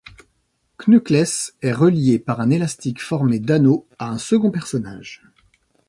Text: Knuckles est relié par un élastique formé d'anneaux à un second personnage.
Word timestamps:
Knuckles 0.79 1.51
est 1.61 1.71
relié 1.73 2.17
par 2.17 2.41
un 2.41 2.49
élastique 2.49 3.03
formé 3.03 3.37
d'anneaux 3.37 3.87
à 3.99 4.09
un 4.09 4.17
second 4.17 4.49
personnage. 4.49 5.21